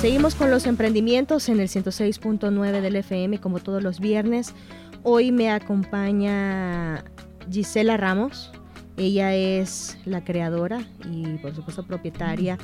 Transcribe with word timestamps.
Seguimos 0.00 0.34
con 0.34 0.50
los 0.50 0.64
emprendimientos 0.64 1.50
en 1.50 1.60
el 1.60 1.68
106.9 1.68 2.80
del 2.80 2.96
FM 2.96 3.38
como 3.38 3.58
todos 3.58 3.82
los 3.82 4.00
viernes. 4.00 4.54
Hoy 5.02 5.30
me 5.30 5.50
acompaña 5.50 7.04
Gisela 7.50 7.98
Ramos. 7.98 8.50
Ella 8.96 9.34
es 9.34 9.98
la 10.06 10.24
creadora 10.24 10.80
y 11.04 11.36
por 11.36 11.54
supuesto 11.54 11.86
propietaria 11.86 12.56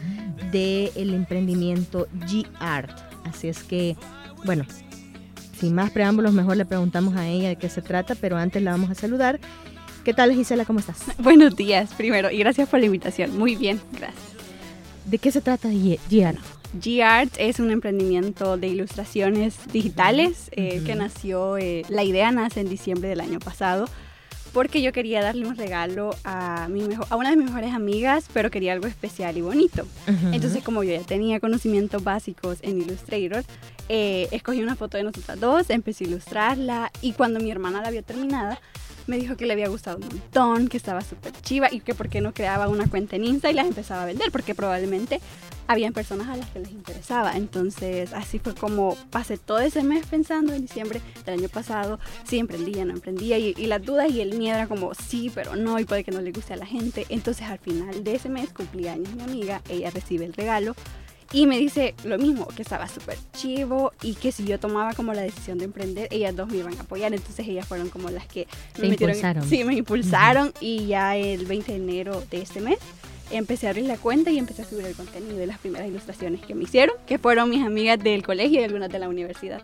del 0.51 1.13
emprendimiento 1.13 2.09
G-Art. 2.21 2.99
Así 3.25 3.49
es 3.49 3.63
que, 3.65 3.99
bueno, 4.47 4.65
sin 5.61 5.75
más 5.75 5.91
preámbulos, 5.91 6.33
mejor 6.33 6.57
le 6.57 6.65
preguntamos 6.65 7.17
a 7.17 7.29
ella 7.29 7.49
de 7.49 7.57
qué 7.57 7.69
se 7.69 7.83
trata, 7.83 8.15
pero 8.15 8.39
antes 8.39 8.63
la 8.63 8.71
vamos 8.71 8.89
a 8.89 8.95
saludar. 8.95 9.41
¿Qué 10.05 10.15
tal 10.15 10.33
Gisela? 10.33 10.65
¿Cómo 10.65 10.79
estás? 10.79 11.01
Buenos 11.19 11.55
días, 11.55 11.93
primero, 11.93 12.31
y 12.31 12.39
gracias 12.39 12.67
por 12.67 12.81
la 12.81 12.87
invitación. 12.87 13.37
Muy 13.37 13.57
bien, 13.57 13.79
gracias. 13.93 14.25
¿De 15.05 15.19
qué 15.19 15.31
se 15.31 15.43
trata 15.43 15.69
G-Art? 15.69 16.39
G-Art 16.81 17.33
es 17.39 17.61
un 17.61 17.71
emprendimiento 17.71 18.57
de 18.57 18.69
ilustraciones 18.69 19.57
digitales 19.73 20.51
eh, 20.53 20.83
que 20.85 20.95
nació, 20.95 21.57
eh, 21.59 21.85
la 21.89 22.05
idea 22.05 22.31
nace 22.33 22.61
en 22.61 22.69
diciembre 22.69 23.09
del 23.09 23.21
año 23.21 23.39
pasado 23.39 23.87
porque 24.57 24.81
yo 24.81 24.91
quería 24.91 25.21
darle 25.21 25.47
un 25.47 25.55
regalo 25.55 26.17
a, 26.25 26.67
mi 26.71 26.81
mejor, 26.81 27.07
a 27.11 27.17
una 27.17 27.29
de 27.29 27.37
mis 27.37 27.45
mejores 27.45 27.75
amigas, 27.75 28.25
pero 28.33 28.51
quería 28.51 28.73
algo 28.73 28.87
especial 28.87 29.37
y 29.37 29.43
bonito. 29.43 29.87
Entonces, 30.33 30.65
como 30.65 30.83
yo 30.83 30.93
ya 30.95 31.03
tenía 31.03 31.41
conocimientos 31.41 32.03
básicos 32.03 32.57
en 32.63 32.81
Illustrator, 32.81 33.45
eh, 33.91 34.29
escogí 34.31 34.63
una 34.63 34.75
foto 34.75 34.97
de 34.97 35.03
nosotras 35.03 35.39
dos, 35.39 35.69
empecé 35.69 36.05
a 36.05 36.07
ilustrarla 36.07 36.93
y 37.03 37.13
cuando 37.13 37.39
mi 37.39 37.51
hermana 37.51 37.83
la 37.83 37.89
había 37.89 38.01
terminada, 38.01 38.59
me 39.07 39.19
dijo 39.19 39.37
que 39.37 39.45
le 39.45 39.53
había 39.53 39.69
gustado 39.69 39.99
un 39.99 40.09
montón, 40.09 40.69
que 40.69 40.79
estaba 40.79 41.03
súper 41.03 41.33
chiva 41.43 41.69
y 41.71 41.81
que 41.81 41.95
por 41.95 42.09
qué 42.09 42.23
no 42.23 42.33
creaba 42.33 42.67
una 42.69 42.89
cuenta 42.89 43.17
en 43.17 43.25
Insta 43.25 43.51
y 43.51 43.55
las 43.55 43.67
empezaba 43.67 44.05
a 44.05 44.07
vender, 44.07 44.33
porque 44.33 44.55
probablemente 44.55 45.21
habían 45.69 45.93
personas 45.93 46.29
a 46.29 46.37
las 46.37 46.49
que 46.51 46.61
les 46.61 46.71
interesaba. 46.71 47.37
Entonces 47.37 48.13
así 48.13 48.39
fue 48.39 48.55
como 48.55 48.97
pasé 49.11 49.37
todo 49.39 49.59
ese 49.59 49.83
mes 49.83 50.07
pensando 50.07 50.53
en 50.53 50.63
diciembre 50.63 51.01
del 51.25 51.41
año 51.41 51.49
pasado, 51.49 51.99
si 52.25 52.39
emprendía, 52.39 52.85
no 52.85 52.93
emprendía 52.93 53.39
y, 53.39 53.55
y 53.57 53.67
las 53.67 53.83
dudas 53.83 54.11
y 54.11 54.21
el 54.21 54.37
miedo 54.39 54.57
era 54.57 54.67
como 54.67 54.95
sí, 54.95 55.31
pero 55.35 55.57
no 55.57 55.79
y 55.79 55.85
puede 55.85 56.05
que 56.05 56.13
no 56.13 56.21
le 56.21 56.33
guste 56.33 56.55
a 56.55 56.57
la 56.57 56.67
gente. 56.67 57.07
Entonces 57.09 57.47
al 57.47 57.59
final 57.59 58.05
de 58.05 58.15
ese 58.15 58.29
mes 58.29 58.53
cumplí 58.53 58.89
años 58.89 59.13
mi 59.15 59.23
amiga, 59.23 59.63
ella 59.69 59.91
recibe 59.91 60.25
el 60.25 60.33
regalo 60.33 60.75
y 61.33 61.47
me 61.47 61.59
dice 61.59 61.95
lo 62.05 62.19
mismo, 62.19 62.47
que 62.49 62.63
estaba 62.63 62.89
súper 62.89 63.19
chivo 63.33 63.93
y 64.03 64.15
que 64.15 64.31
si 64.31 64.45
yo 64.45 64.61
tomaba 64.61 64.95
como 64.95 65.13
la 65.13 65.23
decisión 65.23 65.59
de 65.59 65.65
emprender, 65.65 66.09
ellas 66.11 66.37
dos 66.37 66.49
me 66.49 66.59
iban 66.59 66.77
a 66.79 66.83
apoyar. 66.83 67.13
Entonces 67.13 67.47
ellas 67.49 67.67
fueron 67.67 67.89
como 67.89 68.11
las 68.11 68.27
que 68.27 68.47
me 68.81 68.89
impulsaron. 68.89 69.49
Sí, 69.49 69.65
me 69.65 69.75
impulsaron 69.75 70.53
y 70.61 70.87
ya 70.87 71.17
el 71.17 71.45
20 71.45 71.73
de 71.73 71.79
enero 71.79 72.23
de 72.31 72.43
este 72.43 72.61
mes 72.61 72.79
empecé 73.31 73.67
a 73.67 73.71
abrir 73.71 73.87
la 73.87 73.97
cuenta 73.97 74.31
y 74.31 74.39
empecé 74.39 74.63
a 74.63 74.65
subir 74.65 74.87
el 74.87 74.95
contenido 74.95 75.37
de 75.37 75.47
las 75.47 75.59
primeras 75.59 75.89
ilustraciones 75.89 76.41
que 76.41 76.55
me 76.55 76.65
hicieron, 76.65 76.97
que 77.07 77.19
fueron 77.19 77.51
mis 77.51 77.65
amigas 77.65 77.99
del 77.99 78.23
colegio 78.23 78.61
y 78.61 78.65
algunas 78.65 78.91
de 78.91 78.99
la 78.99 79.09
universidad. 79.09 79.63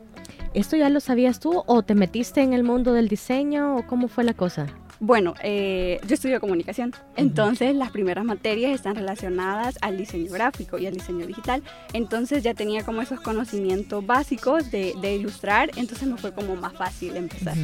¿Esto 0.54 0.76
ya 0.76 0.90
lo 0.90 1.00
sabías 1.00 1.40
tú 1.40 1.62
o 1.66 1.82
te 1.82 1.94
metiste 1.94 2.42
en 2.42 2.52
el 2.52 2.62
mundo 2.62 2.92
del 2.92 3.08
diseño 3.08 3.76
o 3.76 3.86
cómo 3.86 4.08
fue 4.08 4.22
la 4.22 4.34
cosa? 4.34 4.66
Bueno, 5.04 5.34
eh, 5.42 5.98
yo 6.06 6.14
estudio 6.14 6.38
comunicación, 6.40 6.94
entonces 7.16 7.74
las 7.74 7.90
primeras 7.90 8.24
materias 8.24 8.70
están 8.70 8.94
relacionadas 8.94 9.76
al 9.80 9.96
diseño 9.98 10.30
gráfico 10.30 10.78
y 10.78 10.86
al 10.86 10.94
diseño 10.94 11.26
digital, 11.26 11.60
entonces 11.92 12.44
ya 12.44 12.54
tenía 12.54 12.84
como 12.84 13.02
esos 13.02 13.20
conocimientos 13.20 14.06
básicos 14.06 14.70
de, 14.70 14.94
ilustrar, 15.16 15.72
entonces 15.74 16.06
me 16.06 16.16
fue 16.16 16.32
como 16.32 16.54
más 16.54 16.74
fácil 16.74 17.16
empezar. 17.16 17.56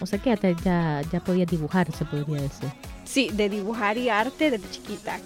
O 0.00 0.06
sea 0.06 0.20
que 0.20 0.36
ya, 0.64 1.02
ya, 1.02 1.20
podía 1.20 1.46
dibujar, 1.46 1.90
se 1.90 2.04
podría 2.04 2.42
decir. 2.42 2.68
Sí, 3.04 3.30
de 3.32 3.48
dibujar 3.48 3.98
y 3.98 4.08
arte 4.08 4.50
desde 4.50 4.70
chiquita. 4.70 5.18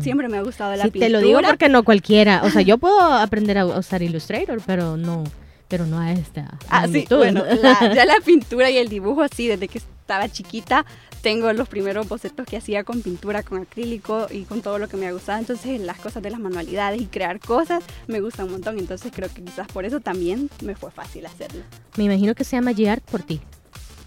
Siempre 0.00 0.28
me 0.28 0.38
ha 0.38 0.42
gustado 0.42 0.74
la 0.76 0.84
pintura. 0.84 1.06
Te 1.06 1.12
lo 1.12 1.20
digo 1.20 1.40
porque 1.42 1.68
no 1.68 1.82
cualquiera, 1.82 2.42
o 2.44 2.50
sea, 2.50 2.62
yo 2.62 2.78
puedo 2.78 3.00
aprender 3.00 3.58
a 3.58 3.66
usar 3.66 4.02
Illustrator, 4.02 4.60
pero 4.64 4.96
no 4.96 5.24
pero 5.66 5.86
no 5.86 5.98
a 5.98 6.12
esta. 6.12 6.58
Ah, 6.68 6.86
sí, 6.86 7.06
bueno, 7.08 7.42
ya 7.62 8.04
la 8.04 8.16
pintura 8.24 8.70
y 8.70 8.76
el 8.76 8.88
dibujo, 8.88 9.26
sí, 9.34 9.48
desde 9.48 9.66
que 9.66 9.78
estaba 9.78 10.28
chiquita 10.28 10.84
tengo 11.24 11.50
los 11.54 11.70
primeros 11.70 12.06
bocetos 12.06 12.46
que 12.46 12.58
hacía 12.58 12.84
con 12.84 13.00
pintura, 13.00 13.42
con 13.42 13.62
acrílico 13.62 14.26
y 14.30 14.42
con 14.42 14.60
todo 14.60 14.78
lo 14.78 14.88
que 14.88 14.98
me 14.98 15.06
ha 15.06 15.12
gustado. 15.12 15.38
Entonces 15.38 15.80
las 15.80 15.96
cosas 15.96 16.22
de 16.22 16.28
las 16.28 16.38
manualidades 16.38 17.00
y 17.00 17.06
crear 17.06 17.40
cosas 17.40 17.82
me 18.06 18.20
gustan 18.20 18.44
un 18.46 18.52
montón. 18.52 18.78
Entonces 18.78 19.10
creo 19.10 19.30
que 19.32 19.42
quizás 19.42 19.66
por 19.68 19.86
eso 19.86 20.00
también 20.00 20.50
me 20.62 20.76
fue 20.76 20.90
fácil 20.90 21.24
hacerlo. 21.24 21.62
Me 21.96 22.04
imagino 22.04 22.34
que 22.34 22.44
se 22.44 22.56
llama 22.56 22.72
G-Art 22.72 23.02
por 23.10 23.22
ti. 23.22 23.40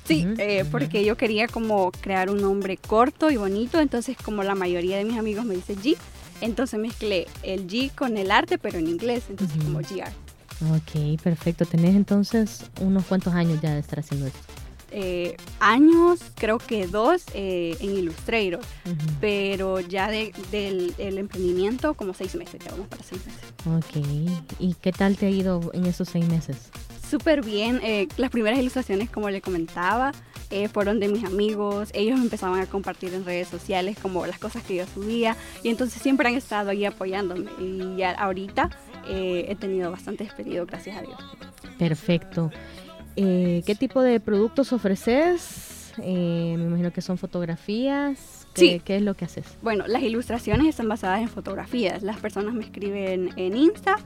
Sí, 0.08 0.26
eh, 0.38 0.64
porque 0.72 1.04
yo 1.04 1.18
quería 1.18 1.48
como 1.48 1.92
crear 1.92 2.30
un 2.30 2.42
nombre 2.42 2.78
corto 2.78 3.30
y 3.30 3.38
bonito, 3.38 3.82
entonces 3.82 4.16
como 4.24 4.44
la 4.44 4.56
mayoría 4.56 4.98
de 4.98 5.04
mis 5.04 5.18
amigos 5.18 5.44
me 5.44 5.56
dice 5.56 5.76
G, 5.76 5.98
entonces 6.40 6.80
mezclé 6.80 7.28
el 7.44 7.68
G 7.68 7.94
con 7.94 8.18
el 8.18 8.32
arte, 8.32 8.58
pero 8.58 8.78
en 8.80 8.88
inglés, 8.88 9.26
entonces 9.30 9.62
como 9.64 9.82
G-Art. 9.82 10.14
Ok, 10.72 11.22
perfecto. 11.22 11.66
Tenés 11.66 11.96
entonces 11.96 12.64
unos 12.82 13.06
cuantos 13.06 13.34
años 13.34 13.60
ya 13.62 13.74
de 13.74 13.80
estar 13.80 14.00
haciendo 14.00 14.28
esto. 14.28 14.40
Eh, 14.90 15.36
años, 15.60 16.20
creo 16.36 16.60
que 16.60 16.88
dos, 16.88 17.26
eh, 17.34 17.76
en 17.82 17.92
Illustrator, 17.98 18.62
pero 19.20 19.82
ya 19.82 20.10
del 20.10 20.94
emprendimiento 20.98 21.94
como 21.94 22.14
seis 22.14 22.34
meses, 22.36 22.62
ya 22.64 22.72
vamos 22.72 22.88
para 22.88 23.04
seis 23.04 23.22
meses. 23.26 23.44
Ok, 23.66 24.08
¿y 24.60 24.74
qué 24.76 24.94
tal 24.94 25.18
te 25.18 25.26
ha 25.26 25.30
ido 25.30 25.72
en 25.74 25.86
esos 25.86 26.08
seis 26.08 26.26
meses? 26.28 26.72
Súper 27.10 27.44
bien, 27.44 27.80
eh, 27.84 28.08
las 28.18 28.30
primeras 28.30 28.60
ilustraciones, 28.60 29.10
como 29.10 29.30
le 29.30 29.42
comentaba, 29.42 30.12
fueron 30.72 31.02
de 31.02 31.10
mis 31.10 31.26
amigos, 31.26 31.90
ellos 31.94 32.20
empezaban 32.22 32.62
a 32.62 32.66
compartir 32.68 33.14
en 33.14 33.26
redes 33.26 33.50
sociales 33.50 33.98
como 34.02 34.26
las 34.26 34.40
cosas 34.40 34.64
que 34.64 34.76
yo 34.76 34.86
subía 34.88 35.36
y 35.62 35.68
entonces 35.68 36.02
siempre 36.02 36.30
han 36.30 36.36
estado 36.36 36.70
ahí 36.70 36.86
apoyándome 36.86 37.52
y 37.60 37.98
ya 37.98 38.12
ahorita 38.12 38.70
he 39.10 39.56
tenido 39.60 39.92
bastante 39.92 40.24
expedido, 40.24 40.66
gracias 40.66 40.98
a 40.98 41.02
Dios. 41.02 41.18
Perfecto. 41.78 42.50
Eh, 43.16 43.64
¿Qué 43.66 43.74
tipo 43.74 44.02
de 44.02 44.20
productos 44.20 44.72
ofreces? 44.72 45.94
Eh, 45.98 46.56
me 46.58 46.66
imagino 46.66 46.94
que 46.94 47.02
son 47.02 47.18
fotografías. 47.18 48.48
¿Qué, 48.54 48.62
sí. 48.62 48.82
¿Qué 48.86 48.98
es 48.98 49.02
lo 49.02 49.16
que 49.16 49.26
haces? 49.26 49.58
Bueno, 49.64 49.86
las 49.88 50.04
ilustraciones 50.04 50.68
están 50.68 50.88
basadas 50.88 51.22
en 51.22 51.28
fotografías. 51.28 52.04
Las 52.04 52.18
personas 52.18 52.54
me 52.54 52.64
escriben 52.64 53.32
en 53.36 53.58
Insta 53.58 53.98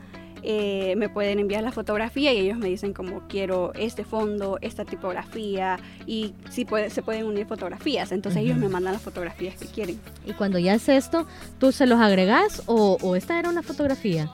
eh, 0.44 0.96
me 0.98 1.10
pueden 1.10 1.40
enviar 1.40 1.64
la 1.64 1.72
fotografía 1.72 2.34
y 2.34 2.38
ellos 2.38 2.58
me 2.58 2.68
dicen 2.68 2.94
como 2.94 3.28
quiero 3.28 3.74
este 3.76 4.04
fondo, 4.04 4.58
esta 4.62 4.86
tipografía 4.86 5.80
y 6.06 6.34
si 6.50 6.66
puede, 6.66 6.90
se 6.90 7.02
pueden 7.02 7.26
unir 7.26 7.46
fotografías. 7.46 8.12
Entonces 8.12 8.42
ellos 8.42 8.58
me 8.58 8.70
mandan 8.70 8.94
las 8.94 9.02
fotografías 9.02 9.56
que 9.56 9.68
quieren. 9.68 10.00
Y 10.26 10.34
cuando 10.34 10.60
ya 10.60 10.74
es 10.74 10.90
esto, 10.90 11.28
¿tú 11.60 11.72
se 11.72 11.86
los 11.86 12.00
agregas 12.00 12.64
o, 12.66 12.98
o 13.02 13.16
esta 13.16 13.38
era 13.40 13.50
una 13.50 13.64
fotografía? 13.64 14.30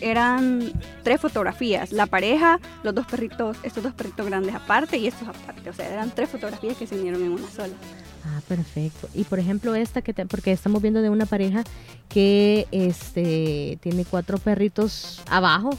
Eran 0.00 0.72
tres 1.02 1.20
fotografías, 1.20 1.92
la 1.92 2.06
pareja, 2.06 2.58
los 2.82 2.94
dos 2.94 3.06
perritos, 3.06 3.56
estos 3.62 3.82
dos 3.82 3.94
perritos 3.94 4.26
grandes 4.26 4.54
aparte 4.54 4.96
y 4.98 5.06
estos 5.06 5.28
aparte. 5.28 5.70
O 5.70 5.72
sea, 5.72 5.92
eran 5.92 6.10
tres 6.10 6.28
fotografías 6.30 6.76
que 6.76 6.86
se 6.86 6.98
unieron 6.98 7.22
en 7.22 7.32
una 7.32 7.48
sola. 7.48 7.74
Ah, 8.24 8.40
perfecto. 8.48 9.08
Y 9.14 9.24
por 9.24 9.38
ejemplo 9.38 9.74
esta 9.74 10.02
que 10.02 10.14
te, 10.14 10.24
porque 10.26 10.52
estamos 10.52 10.80
viendo 10.80 11.02
de 11.02 11.10
una 11.10 11.26
pareja 11.26 11.62
que 12.08 12.66
este 12.70 13.78
tiene 13.82 14.04
cuatro 14.04 14.38
perritos 14.38 15.22
abajo, 15.28 15.70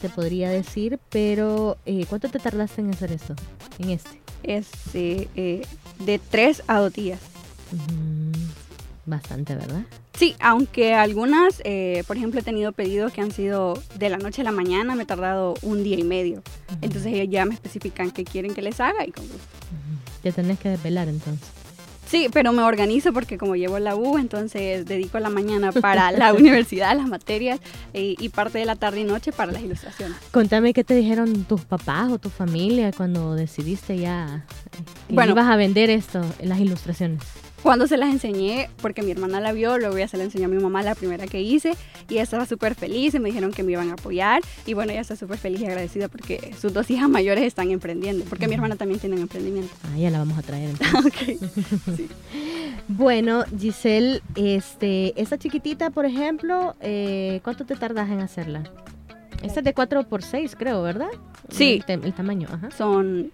se 0.00 0.08
podría 0.08 0.48
decir, 0.48 0.98
pero 1.10 1.76
eh, 1.84 2.06
¿cuánto 2.08 2.28
te 2.28 2.38
tardaste 2.38 2.80
en 2.80 2.90
hacer 2.90 3.12
esto? 3.12 3.34
En 3.78 3.90
este. 3.90 4.20
Este, 4.42 5.28
eh, 5.36 5.62
de 5.98 6.18
tres 6.18 6.62
a 6.66 6.78
dos 6.78 6.92
días. 6.92 7.20
bastante, 9.06 9.54
¿verdad? 9.54 9.82
Sí, 10.14 10.36
aunque 10.40 10.94
algunas, 10.94 11.60
eh, 11.64 12.04
por 12.06 12.16
ejemplo, 12.16 12.40
he 12.40 12.42
tenido 12.42 12.72
pedidos 12.72 13.12
que 13.12 13.20
han 13.20 13.32
sido 13.32 13.82
de 13.98 14.08
la 14.08 14.16
noche 14.16 14.42
a 14.42 14.44
la 14.44 14.52
mañana, 14.52 14.94
me 14.94 15.02
he 15.02 15.06
tardado 15.06 15.54
un 15.62 15.82
día 15.82 15.98
y 15.98 16.04
medio. 16.04 16.42
Entonces 16.82 17.12
ellos 17.12 17.28
ya 17.30 17.44
me 17.44 17.54
especifican 17.54 18.10
qué 18.10 18.24
quieren 18.24 18.54
que 18.54 18.62
les 18.62 18.80
haga 18.80 19.06
y 19.06 19.10
como... 19.10 19.28
Te 20.22 20.32
tenés 20.32 20.58
que 20.58 20.70
desvelar 20.70 21.08
entonces. 21.08 21.63
Sí, 22.14 22.28
pero 22.32 22.52
me 22.52 22.62
organizo 22.62 23.12
porque 23.12 23.38
como 23.38 23.56
llevo 23.56 23.80
la 23.80 23.96
U, 23.96 24.18
entonces 24.18 24.86
dedico 24.86 25.18
la 25.18 25.30
mañana 25.30 25.72
para 25.72 26.12
la 26.12 26.32
universidad, 26.32 26.96
las 26.96 27.08
materias, 27.08 27.58
y, 27.92 28.28
parte 28.28 28.60
de 28.60 28.66
la 28.66 28.76
tarde 28.76 29.00
y 29.00 29.04
noche 29.04 29.32
para 29.32 29.50
las 29.50 29.62
ilustraciones. 29.62 30.16
Contame 30.30 30.72
qué 30.72 30.84
te 30.84 30.94
dijeron 30.94 31.42
tus 31.42 31.62
papás 31.62 32.12
o 32.12 32.20
tu 32.20 32.30
familia 32.30 32.92
cuando 32.92 33.34
decidiste 33.34 33.98
ya 33.98 34.46
que 35.08 35.14
bueno, 35.14 35.32
ibas 35.32 35.48
a 35.48 35.56
vender 35.56 35.90
esto, 35.90 36.24
las 36.40 36.60
ilustraciones. 36.60 37.20
Cuando 37.64 37.86
se 37.86 37.96
las 37.96 38.10
enseñé, 38.10 38.68
porque 38.82 39.02
mi 39.02 39.10
hermana 39.10 39.40
la 39.40 39.52
vio, 39.52 39.78
luego 39.78 39.96
ya 39.96 40.06
se 40.06 40.18
la 40.18 40.24
enseñó 40.24 40.44
a 40.44 40.48
mi 40.48 40.62
mamá 40.62 40.82
la 40.82 40.94
primera 40.94 41.26
que 41.26 41.40
hice 41.40 41.72
y 42.10 42.12
ella 42.12 42.22
estaba 42.22 42.44
súper 42.44 42.74
feliz 42.74 43.14
y 43.14 43.20
me 43.20 43.30
dijeron 43.30 43.52
que 43.52 43.62
me 43.62 43.72
iban 43.72 43.88
a 43.88 43.94
apoyar 43.94 44.42
y 44.66 44.74
bueno, 44.74 44.92
ella 44.92 45.00
está 45.00 45.16
súper 45.16 45.38
feliz 45.38 45.62
y 45.62 45.64
agradecida 45.64 46.08
porque 46.08 46.54
sus 46.60 46.74
dos 46.74 46.90
hijas 46.90 47.08
mayores 47.08 47.42
están 47.42 47.70
emprendiendo, 47.70 48.26
porque 48.26 48.48
mi 48.48 48.54
hermana 48.54 48.76
también 48.76 49.00
tiene 49.00 49.16
un 49.16 49.22
emprendimiento. 49.22 49.74
Ah, 49.82 49.96
ya 49.96 50.10
la 50.10 50.18
vamos 50.18 50.36
a 50.36 50.42
traer 50.42 50.68
entonces. 50.68 51.38
sí. 51.96 52.08
Bueno, 52.88 53.44
Giselle, 53.58 54.20
este, 54.34 55.18
esta 55.18 55.38
chiquitita, 55.38 55.88
por 55.88 56.04
ejemplo, 56.04 56.76
eh, 56.80 57.40
¿cuánto 57.42 57.64
te 57.64 57.76
tardas 57.76 58.10
en 58.10 58.20
hacerla? 58.20 58.64
Esta 59.42 59.60
es 59.60 59.64
de 59.64 59.72
4 59.72 60.04
por 60.04 60.22
6 60.22 60.54
creo, 60.58 60.82
¿verdad? 60.82 61.08
Sí. 61.48 61.82
El, 61.86 62.12
tamaño, 62.12 62.48
ajá. 62.50 62.70
Son 62.72 63.32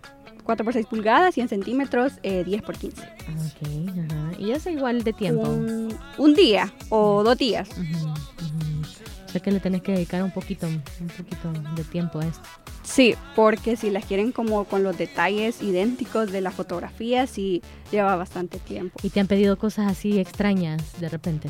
4 0.50 0.64
por 0.64 0.74
6 0.74 0.86
pulgadas, 0.86 1.32
100 1.34 1.48
centímetros, 1.48 2.20
10 2.22 2.48
eh, 2.48 2.62
por 2.66 2.76
15. 2.76 3.00
Ok, 3.02 4.10
ajá. 4.10 4.32
¿Y 4.36 4.52
igual 4.70 5.04
de 5.04 5.12
tiempo? 5.12 5.48
Un, 5.48 6.34
día 6.34 6.74
o 6.88 7.22
dos 7.22 7.38
días. 7.38 7.68
O 7.68 9.28
sea 9.30 9.40
que 9.40 9.52
le 9.52 9.60
tenés 9.60 9.80
que 9.82 9.92
dedicar 9.92 10.24
un 10.24 10.32
poquito, 10.32 10.66
un 10.66 10.82
poquito 11.16 11.52
de 11.76 11.84
tiempo 11.84 12.18
a 12.18 12.26
esto. 12.26 12.42
Sí, 12.82 13.14
porque 13.36 13.76
si 13.76 13.90
las 13.90 14.04
quieren 14.06 14.32
como 14.32 14.64
con 14.64 14.82
los 14.82 14.98
detalles 14.98 15.62
idénticos 15.62 16.32
de 16.32 16.40
la 16.40 16.50
fotografía, 16.50 17.28
sí 17.28 17.62
lleva 17.92 18.16
bastante 18.16 18.58
tiempo. 18.58 18.98
¿Y 19.04 19.10
te 19.10 19.20
han 19.20 19.28
pedido 19.28 19.56
cosas 19.56 19.88
así 19.88 20.18
extrañas 20.18 20.82
de 20.98 21.08
repente? 21.08 21.48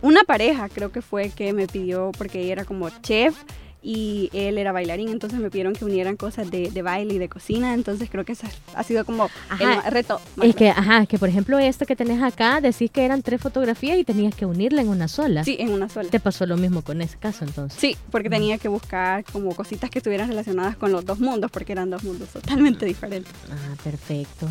Una 0.00 0.24
pareja 0.24 0.70
creo 0.70 0.90
que 0.90 1.02
fue 1.02 1.28
que 1.28 1.52
me 1.52 1.66
pidió, 1.66 2.10
porque 2.16 2.40
ella 2.40 2.52
era 2.52 2.64
como 2.64 2.88
chef 3.02 3.36
y 3.84 4.30
él 4.32 4.56
era 4.56 4.72
bailarín, 4.72 5.10
entonces 5.10 5.38
me 5.38 5.50
pidieron 5.50 5.74
que 5.74 5.84
unieran 5.84 6.16
cosas 6.16 6.50
de, 6.50 6.70
de 6.70 6.82
baile 6.82 7.14
y 7.14 7.18
de 7.18 7.28
cocina, 7.28 7.74
entonces 7.74 8.08
creo 8.10 8.24
que 8.24 8.32
eso 8.32 8.46
ha 8.74 8.82
sido 8.82 9.04
como 9.04 9.28
Ajá. 9.50 9.82
el 9.84 9.92
reto. 9.92 10.20
Es 10.42 10.56
que, 10.56 10.70
ajá, 10.70 11.04
que 11.04 11.18
por 11.18 11.28
ejemplo 11.28 11.58
esto 11.58 11.84
que 11.84 11.94
tenés 11.94 12.22
acá, 12.22 12.60
decís 12.62 12.90
que 12.90 13.04
eran 13.04 13.22
tres 13.22 13.40
fotografías 13.40 13.98
y 13.98 14.04
tenías 14.04 14.34
que 14.34 14.46
unirla 14.46 14.80
en 14.80 14.88
una 14.88 15.06
sola. 15.06 15.44
Sí, 15.44 15.56
en 15.58 15.70
una 15.70 15.90
sola. 15.90 16.08
¿Te 16.08 16.18
pasó 16.18 16.46
lo 16.46 16.56
mismo 16.56 16.80
con 16.82 17.02
ese 17.02 17.18
caso 17.18 17.44
entonces? 17.44 17.78
Sí, 17.78 17.96
porque 18.10 18.30
tenía 18.30 18.56
que 18.56 18.68
buscar 18.68 19.24
como 19.24 19.54
cositas 19.54 19.90
que 19.90 19.98
estuvieran 19.98 20.28
relacionadas 20.28 20.76
con 20.76 20.90
los 20.90 21.04
dos 21.04 21.20
mundos, 21.20 21.50
porque 21.50 21.72
eran 21.72 21.90
dos 21.90 22.02
mundos 22.04 22.30
totalmente 22.30 22.86
diferentes. 22.86 23.32
Ah, 23.50 23.76
perfecto. 23.84 24.48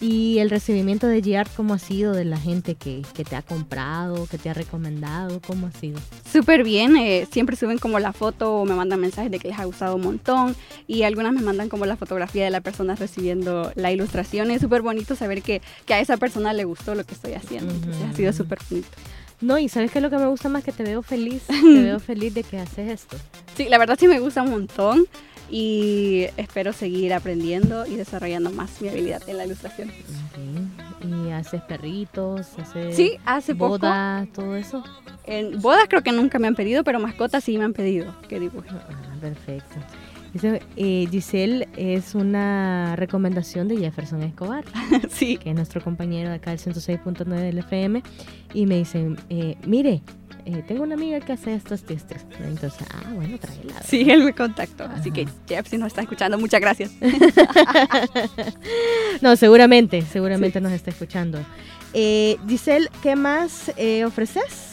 ¿Y 0.00 0.38
el 0.38 0.48
recibimiento 0.48 1.06
de 1.06 1.20
Giart 1.20 1.54
cómo 1.54 1.74
ha 1.74 1.78
sido 1.78 2.14
de 2.14 2.24
la 2.24 2.38
gente 2.38 2.74
que, 2.74 3.02
que 3.12 3.22
te 3.22 3.36
ha 3.36 3.42
comprado, 3.42 4.26
que 4.26 4.38
te 4.38 4.48
ha 4.48 4.54
recomendado? 4.54 5.40
¿Cómo 5.46 5.66
ha 5.66 5.72
sido? 5.72 6.00
Súper 6.30 6.64
bien, 6.64 6.96
eh, 6.96 7.28
siempre 7.30 7.54
suben 7.54 7.76
como 7.76 7.98
la 7.98 8.14
foto 8.14 8.54
o 8.54 8.64
me 8.64 8.74
mandan 8.74 8.98
mensajes 8.98 9.30
de 9.30 9.38
que 9.38 9.48
les 9.48 9.58
ha 9.58 9.64
gustado 9.64 9.96
un 9.96 10.02
montón 10.02 10.56
y 10.86 11.02
algunas 11.02 11.34
me 11.34 11.42
mandan 11.42 11.68
como 11.68 11.84
la 11.84 11.96
fotografía 11.96 12.44
de 12.44 12.50
la 12.50 12.62
persona 12.62 12.94
recibiendo 12.94 13.72
la 13.74 13.92
ilustración. 13.92 14.50
Es 14.50 14.62
súper 14.62 14.80
bonito 14.80 15.14
saber 15.16 15.42
que, 15.42 15.60
que, 15.84 15.92
a 15.92 16.00
esa 16.00 16.16
persona 16.16 16.54
le 16.54 16.64
gustó 16.64 16.94
lo 16.94 17.04
que 17.04 17.12
estoy 17.12 17.34
haciendo. 17.34 17.74
Entonces, 17.74 18.02
ha 18.02 18.12
sido 18.14 18.32
súper 18.32 18.58
bonito. 18.70 18.88
No, 19.42 19.58
y 19.58 19.68
sabes 19.68 19.90
que 19.90 20.00
lo 20.00 20.10
que 20.10 20.16
me 20.16 20.26
gusta 20.26 20.48
más 20.48 20.64
que 20.64 20.72
te 20.72 20.82
veo 20.82 21.02
feliz, 21.02 21.42
te 21.46 21.82
veo 21.82 22.00
feliz 22.00 22.32
de 22.32 22.42
que 22.42 22.58
haces 22.58 22.88
esto. 22.88 23.16
Sí, 23.54 23.66
la 23.68 23.76
verdad 23.76 23.98
sí 23.98 24.08
me 24.08 24.20
gusta 24.20 24.42
un 24.42 24.50
montón 24.50 25.06
y 25.50 26.26
espero 26.36 26.72
seguir 26.72 27.12
aprendiendo 27.12 27.86
y 27.86 27.96
desarrollando 27.96 28.50
más 28.50 28.80
mi 28.80 28.88
habilidad 28.88 29.22
en 29.28 29.36
la 29.36 29.46
ilustración. 29.46 29.90
Okay. 30.30 31.10
¿Y 31.10 31.30
haces 31.30 31.62
perritos? 31.62 32.58
Haces 32.58 32.94
sí, 32.94 33.16
hace 33.24 33.54
bodas, 33.54 34.28
todo 34.32 34.56
eso? 34.56 34.84
En 35.24 35.60
bodas 35.60 35.86
creo 35.88 36.02
que 36.02 36.12
nunca 36.12 36.38
me 36.38 36.46
han 36.48 36.54
pedido, 36.54 36.84
pero 36.84 37.00
mascotas 37.00 37.44
sí 37.44 37.58
me 37.58 37.64
han 37.64 37.72
pedido 37.72 38.14
que 38.28 38.38
dibuje. 38.38 38.68
Ah, 38.70 39.16
perfecto. 39.20 39.76
Eh, 40.76 41.08
Giselle 41.10 41.68
es 41.76 42.14
una 42.14 42.94
recomendación 42.96 43.66
de 43.66 43.76
Jefferson 43.78 44.22
Escobar, 44.22 44.64
sí. 45.10 45.36
que 45.38 45.50
es 45.50 45.56
nuestro 45.56 45.80
compañero 45.82 46.28
de 46.28 46.36
acá 46.36 46.50
del 46.50 46.60
106.9 46.60 47.24
del 47.26 47.58
FM, 47.58 48.02
y 48.54 48.66
me 48.66 48.76
dice, 48.76 49.16
eh, 49.28 49.56
mire, 49.66 50.02
eh, 50.44 50.62
tengo 50.66 50.82
una 50.82 50.94
amiga 50.94 51.20
que 51.20 51.32
hace 51.32 51.54
estos 51.54 51.82
testes. 51.82 52.24
Entonces, 52.40 52.86
ah, 52.94 53.10
bueno, 53.14 53.38
tráela. 53.38 53.82
Sí, 53.82 54.10
él 54.10 54.24
me 54.24 54.32
contactó. 54.32 54.84
Ajá. 54.84 54.94
Así 54.94 55.10
que, 55.10 55.26
Jeff, 55.48 55.68
si 55.68 55.78
nos 55.78 55.88
está 55.88 56.02
escuchando, 56.02 56.38
muchas 56.38 56.60
gracias. 56.60 56.92
no, 59.20 59.36
seguramente, 59.36 60.02
seguramente 60.02 60.58
sí. 60.58 60.62
nos 60.62 60.72
está 60.72 60.90
escuchando. 60.90 61.40
Eh, 61.92 62.36
Giselle, 62.48 62.88
¿qué 63.02 63.16
más 63.16 63.72
eh, 63.76 64.04
ofreces? 64.04 64.69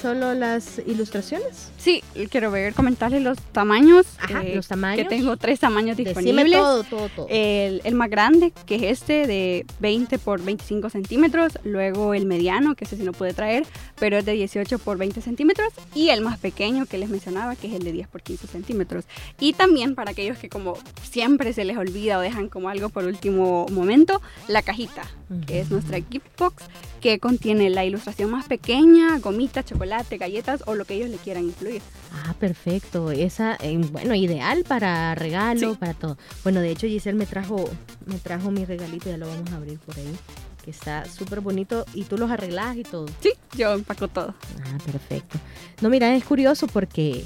¿Solo 0.00 0.32
las 0.32 0.80
ilustraciones? 0.86 1.70
Sí, 1.76 2.02
quiero 2.30 2.50
ver, 2.50 2.72
comentarles 2.72 3.22
los 3.22 3.38
tamaños. 3.52 4.06
Ajá, 4.18 4.42
eh, 4.42 4.56
los 4.56 4.66
tamaños. 4.66 5.06
Que 5.06 5.16
tengo 5.16 5.36
tres 5.36 5.60
tamaños 5.60 5.96
Decime 5.96 6.14
disponibles. 6.14 6.58
todo, 6.58 6.84
todo, 6.84 7.08
todo. 7.10 7.26
El, 7.28 7.82
el, 7.84 7.94
más 7.94 8.08
grande, 8.08 8.50
que 8.64 8.76
es 8.76 8.82
este, 8.82 9.26
de 9.26 9.66
20 9.80 10.18
por 10.18 10.42
25 10.42 10.88
centímetros. 10.88 11.58
Luego 11.64 12.14
el 12.14 12.24
mediano, 12.24 12.74
que 12.76 12.84
ese 12.84 12.96
sí 12.96 13.02
no 13.02 13.12
puede 13.12 13.34
traer, 13.34 13.66
pero 13.98 14.16
es 14.16 14.24
de 14.24 14.32
18 14.32 14.78
por 14.78 14.96
20 14.96 15.20
centímetros. 15.20 15.68
Y 15.94 16.08
el 16.08 16.22
más 16.22 16.38
pequeño 16.38 16.86
que 16.86 16.96
les 16.96 17.10
mencionaba, 17.10 17.54
que 17.54 17.66
es 17.66 17.74
el 17.74 17.84
de 17.84 17.92
10 17.92 18.08
por 18.08 18.22
15 18.22 18.46
centímetros. 18.46 19.04
Y 19.38 19.52
también 19.52 19.94
para 19.94 20.12
aquellos 20.12 20.38
que 20.38 20.48
como 20.48 20.78
siempre 21.02 21.52
se 21.52 21.66
les 21.66 21.76
olvida 21.76 22.16
o 22.16 22.20
dejan 22.22 22.48
como 22.48 22.70
algo 22.70 22.88
por 22.88 23.04
último 23.04 23.66
momento, 23.70 24.22
la 24.48 24.62
cajita, 24.62 25.02
uh 25.28 25.34
-huh. 25.34 25.44
que 25.44 25.60
es 25.60 25.70
nuestra 25.70 25.98
gift 26.00 26.26
box, 26.38 26.64
que 27.02 27.18
contiene 27.18 27.68
la 27.68 27.84
ilustración 27.84 28.30
más 28.30 28.46
pequeña, 28.46 29.18
gomita, 29.18 29.62
chocolate, 29.62 29.89
galletas 30.18 30.62
o 30.66 30.74
lo 30.74 30.84
que 30.84 30.94
ellos 30.94 31.10
le 31.10 31.16
quieran 31.16 31.44
incluir. 31.44 31.82
Ah, 32.12 32.34
perfecto. 32.38 33.10
Esa, 33.10 33.56
eh, 33.60 33.76
bueno, 33.92 34.14
ideal 34.14 34.64
para 34.66 35.14
regalo, 35.14 35.72
Sí. 35.72 35.76
para 35.78 35.94
todo. 35.94 36.16
Bueno, 36.42 36.60
de 36.60 36.70
hecho 36.70 36.86
Giselle 36.86 37.18
me 37.18 37.26
trajo, 37.26 37.68
me 38.06 38.16
trajo 38.18 38.50
mi 38.50 38.64
regalito, 38.64 39.08
ya 39.10 39.16
lo 39.16 39.28
vamos 39.28 39.50
a 39.52 39.56
abrir 39.56 39.78
por 39.78 39.96
ahí, 39.96 40.16
que 40.64 40.70
está 40.70 41.04
súper 41.06 41.40
bonito 41.40 41.84
y 41.94 42.04
tú 42.04 42.16
los 42.18 42.30
arreglas 42.30 42.76
y 42.76 42.82
todo. 42.82 43.06
Sí, 43.20 43.32
yo 43.56 43.72
empaco 43.74 44.08
todo. 44.08 44.34
Ah, 44.64 44.78
perfecto. 44.84 45.38
No, 45.80 45.88
mira, 45.90 46.14
es 46.14 46.24
curioso 46.24 46.66
porque 46.66 47.24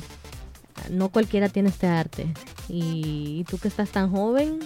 no 0.91 1.09
cualquiera 1.11 1.49
tiene 1.49 1.69
este 1.71 1.87
arte. 1.87 2.33
Y, 2.69 3.41
y 3.41 3.45
tú 3.45 3.59
que 3.59 3.69
estás 3.69 3.91
tan 3.91 4.11
joven, 4.11 4.59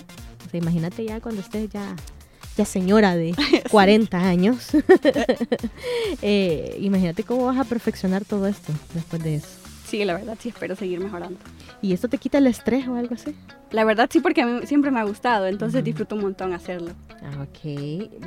o 0.47 0.51
sea, 0.51 0.59
imagínate 0.61 1.05
ya 1.05 1.21
cuando 1.21 1.41
estés 1.41 1.69
ya 1.71 1.95
ya 2.59 2.65
señora 2.65 3.15
de 3.15 3.35
40 3.71 4.19
años, 4.19 4.71
eh, 6.23 6.77
imagínate 6.81 7.23
cómo 7.23 7.47
vas 7.47 7.57
a 7.59 7.65
perfeccionar 7.65 8.25
todo 8.25 8.49
esto 8.49 8.73
después 8.95 9.23
de 9.23 9.37
eso. 9.37 9.49
Sí, 9.87 10.05
la 10.05 10.15
verdad 10.15 10.37
sí 10.39 10.51
espero 10.51 10.75
seguir 10.77 11.01
mejorando. 11.01 11.39
¿Y 11.81 11.93
esto 11.93 12.09
te 12.09 12.19
quita 12.19 12.39
el 12.39 12.49
estrés 12.49 12.87
o 12.89 12.97
algo 12.97 13.15
así? 13.15 13.35
La 13.71 13.85
verdad 13.85 14.09
sí, 14.11 14.21
porque 14.21 14.43
a 14.43 14.47
mí 14.47 14.67
siempre 14.67 14.91
me 14.91 15.01
ha 15.01 15.05
gustado, 15.05 15.47
entonces 15.47 15.81
uh 15.81 15.83
-huh. 15.83 15.85
disfruto 15.85 16.15
un 16.15 16.23
montón 16.23 16.53
hacerlo. 16.53 16.93
Ah, 17.23 17.43
ok. 17.43 17.65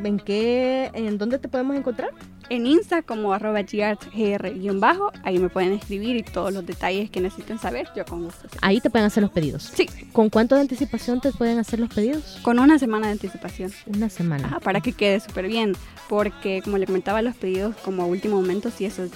¿En 0.03 0.19
qué, 0.19 0.91
en 0.93 1.17
dónde 1.17 1.39
te 1.39 1.47
podemos 1.47 1.75
encontrar? 1.75 2.11
En 2.49 2.67
Insta 2.67 3.01
como 3.01 3.33
arroba 3.33 3.61
gr-bajo, 3.61 5.11
ahí 5.23 5.39
me 5.39 5.49
pueden 5.49 5.73
escribir 5.73 6.17
y 6.17 6.23
todos 6.23 6.53
los 6.53 6.65
detalles 6.65 7.09
que 7.09 7.21
necesiten 7.21 7.57
saber, 7.59 7.87
yo 7.95 8.03
con 8.05 8.25
gusto. 8.25 8.47
Ahí 8.61 8.81
te 8.81 8.89
pueden 8.89 9.07
hacer 9.07 9.23
los 9.23 9.31
pedidos. 9.31 9.71
Sí. 9.73 9.87
¿Con 10.11 10.29
cuánto 10.29 10.55
de 10.55 10.61
anticipación 10.61 11.21
te 11.21 11.31
pueden 11.31 11.59
hacer 11.59 11.79
los 11.79 11.89
pedidos? 11.89 12.39
Con 12.43 12.59
una 12.59 12.77
semana 12.77 13.07
de 13.07 13.13
anticipación. 13.13 13.71
Una 13.87 14.09
semana. 14.09 14.45
Ajá, 14.47 14.59
para 14.59 14.81
que 14.81 14.91
quede 14.91 15.21
súper 15.21 15.47
bien, 15.47 15.73
porque 16.09 16.61
como 16.61 16.77
le 16.77 16.85
comentaba, 16.85 17.21
los 17.21 17.35
pedidos 17.35 17.75
como 17.77 18.03
a 18.03 18.05
último 18.05 18.35
momento, 18.35 18.69
sí, 18.69 18.85
eso 18.85 19.07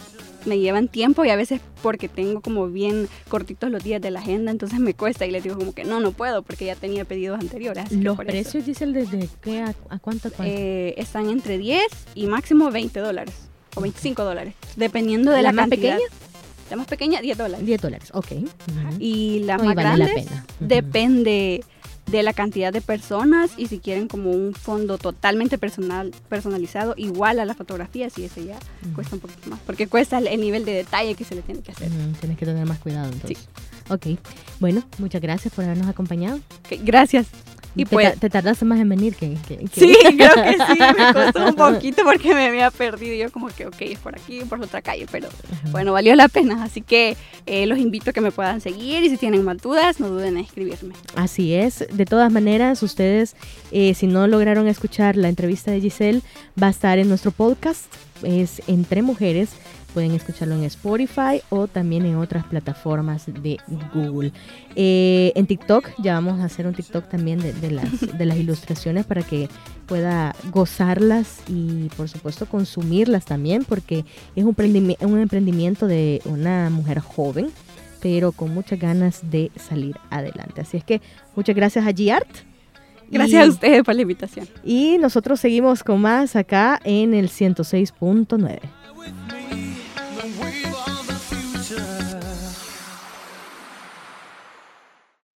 me 0.45 0.59
llevan 0.59 0.87
tiempo 0.87 1.25
y 1.25 1.29
a 1.29 1.35
veces 1.35 1.59
porque 1.81 2.07
tengo 2.07 2.41
como 2.41 2.67
bien 2.67 3.07
cortitos 3.29 3.69
los 3.69 3.83
días 3.83 4.01
de 4.01 4.11
la 4.11 4.19
agenda, 4.19 4.51
entonces 4.51 4.79
me 4.79 4.93
cuesta 4.93 5.25
y 5.25 5.31
les 5.31 5.43
digo 5.43 5.57
como 5.57 5.73
que 5.73 5.83
no, 5.83 5.99
no 5.99 6.11
puedo 6.15 6.41
porque 6.41 6.65
ya 6.65 6.75
tenía 6.75 7.05
pedidos 7.05 7.39
anteriores. 7.39 7.91
¿Los 7.91 8.17
precios, 8.17 8.65
Giselle, 8.65 8.93
desde 8.93 9.29
qué 9.41 9.61
a, 9.61 9.73
a 9.89 9.99
cuánto? 9.99 10.29
Eh, 10.39 10.95
están 10.97 11.29
entre 11.29 11.57
10 11.57 11.81
y 12.15 12.27
máximo 12.27 12.71
20 12.71 12.99
dólares 12.99 13.35
o 13.75 13.81
25 13.81 14.23
dólares, 14.23 14.55
dependiendo 14.75 15.31
de 15.31 15.37
la, 15.37 15.49
la, 15.49 15.53
más 15.53 15.69
cantidad. 15.69 15.97
pequeña. 15.97 16.09
La 16.69 16.77
más 16.77 16.87
pequeña, 16.87 17.21
10 17.21 17.37
dólares. 17.37 17.65
10 17.65 17.81
dólares, 17.81 18.09
ok. 18.13 18.31
Uh 18.31 18.35
-huh. 18.35 18.97
Y 18.99 19.39
la 19.43 19.57
más 19.57 19.75
vale 19.75 19.81
grande 19.81 20.05
la 20.07 20.13
pena. 20.13 20.31
Uh 20.31 20.63
-huh. 20.63 20.67
depende 20.67 21.63
de 22.07 22.23
la 22.23 22.33
cantidad 22.33 22.71
de 22.71 22.81
personas 22.81 23.51
y 23.57 23.67
si 23.67 23.79
quieren 23.79 24.07
como 24.07 24.31
un 24.31 24.53
fondo 24.53 24.97
totalmente 24.97 25.57
personal 25.57 26.13
personalizado 26.29 26.93
igual 26.97 27.39
a 27.39 27.45
la 27.45 27.55
fotografía 27.55 28.09
si 28.09 28.25
ese 28.25 28.45
ya 28.45 28.55
uh 28.55 28.57
-huh. 28.57 28.93
cuesta 28.95 29.15
un 29.15 29.21
poquito 29.21 29.49
más 29.49 29.59
porque 29.65 29.87
cuesta 29.87 30.19
el, 30.19 30.27
el, 30.27 30.39
nivel 30.39 30.65
de 30.65 30.73
detalle 30.73 31.15
que 31.15 31.23
se 31.23 31.33
le 31.35 31.41
tiene 31.41 31.61
que 31.61 31.71
hacer 31.71 31.89
uh 31.89 31.95
-huh. 31.95 32.19
tienes 32.19 32.37
que 32.37 32.45
tener 32.45 32.65
más 32.67 32.77
cuidado 32.79 33.11
entonces 33.11 33.39
sí. 33.39 33.47
Ok 33.89 34.07
bueno 34.59 34.83
muchas 34.97 35.21
gracias 35.21 35.53
por 35.53 35.65
habernos 35.65 35.87
acompañado 35.87 36.39
okay, 36.65 36.79
gracias 36.83 37.27
y 37.75 37.83
te, 37.83 37.93
pues, 37.93 38.19
te, 38.19 38.29
tardaste 38.29 38.63
más 38.63 38.79
en 38.79 38.87
venir 38.87 39.15
que, 39.15 39.37
que, 39.47 39.57
que... 39.57 39.67
Sí, 39.79 39.95
creo 40.17 40.33
que 40.33 40.53
sí, 40.53 40.79
me 40.97 41.13
costó 41.13 41.45
un 41.45 41.55
poquito 41.55 42.03
porque 42.05 42.33
me 42.33 42.47
había 42.47 42.71
perdido. 42.71 43.15
Yo 43.15 43.31
como 43.31 43.47
que, 43.47 43.67
ok, 43.67 43.81
es 43.81 43.99
por 43.99 44.15
aquí, 44.15 44.39
por 44.45 44.61
otra 44.61 44.81
calle, 44.81 45.05
pero 45.11 45.27
Ajá. 45.27 45.69
bueno, 45.71 45.91
valió 45.91 46.15
la 46.15 46.29
pena. 46.29 46.63
Así 46.63 46.81
que 46.81 47.17
eh, 47.45 47.65
los 47.65 47.77
invito 47.77 48.11
a 48.11 48.13
que 48.13 48.21
me 48.21 48.31
puedan 48.31 48.61
seguir 48.61 49.03
y 49.03 49.09
si 49.09 49.17
tienen 49.17 49.43
más 49.43 49.57
dudas, 49.57 49.99
no 49.99 50.07
duden 50.07 50.37
en 50.37 50.45
escribirme. 50.45 50.95
Así 51.15 51.53
es. 51.53 51.85
De 51.91 52.05
todas 52.05 52.31
maneras, 52.31 52.81
ustedes, 52.81 53.35
eh, 53.71 53.93
si 53.93 54.07
no 54.07 54.25
lograron 54.27 54.67
escuchar 54.67 55.17
la 55.17 55.27
entrevista 55.27 55.71
de 55.71 55.81
Giselle, 55.81 56.21
va 56.61 56.67
a 56.67 56.71
estar 56.71 56.97
en 56.97 57.09
nuestro 57.09 57.31
podcast. 57.31 57.93
Es 58.23 58.61
Entre 58.67 59.01
Mujeres 59.01 59.49
pueden 59.95 60.11
escucharlo 60.11 60.55
en 60.55 60.65
Spotify 60.65 61.41
o 61.49 61.67
también 61.67 62.05
en 62.05 62.17
otras 62.17 62.45
plataformas 62.45 63.27
de 63.27 63.57
Google. 63.93 64.33
Eh, 64.75 65.31
en 65.35 65.47
TikTok, 65.47 65.89
ya 65.99 66.15
vamos 66.15 66.41
a 66.41 66.43
hacer 66.43 66.67
un 66.67 66.73
TikTok 66.73 67.07
también 67.07 67.39
de, 67.39 67.53
de, 67.53 67.71
las, 67.71 67.89
de 68.17 68.25
las 68.25 68.37
ilustraciones 68.37 69.05
para 69.05 69.23
que 69.23 69.47
pueda 69.85 70.35
gozarlas 70.51 71.39
y 71.47 71.87
por 71.95 72.09
supuesto 72.09 72.45
consumirlas 72.45 73.23
también 73.23 73.63
porque 73.63 74.03
es 74.35 74.43
un, 74.43 74.53
un 74.99 75.19
emprendimiento 75.19 75.87
de 75.87 76.21
una 76.25 76.69
mujer 76.69 76.99
joven 76.99 77.49
pero 78.01 78.33
con 78.33 78.53
muchas 78.53 78.77
ganas 78.77 79.31
de 79.31 79.49
salir 79.55 79.95
adelante. 80.09 80.61
Así 80.61 80.75
es 80.77 80.83
que 80.83 81.01
muchas 81.35 81.55
gracias 81.55 81.87
a 81.87 81.93
Giart. 81.93 82.27
Gracias 83.09 83.45
y, 83.45 83.47
a 83.47 83.49
ustedes 83.49 83.83
por 83.83 83.95
la 83.95 84.01
invitación. 84.01 84.47
Y 84.63 84.97
nosotros 84.99 85.39
seguimos 85.39 85.83
con 85.83 86.01
más 86.01 86.35
acá 86.35 86.79
en 86.83 87.13
el 87.13 87.29
106.9. 87.29 88.59